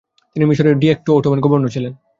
[0.35, 1.93] তিনি মিশরের ডি-অ্যাক্টো Ottoman governor ছিলেন।